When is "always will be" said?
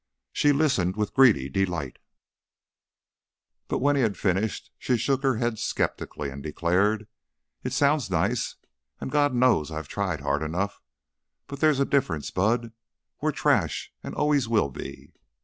14.15-15.13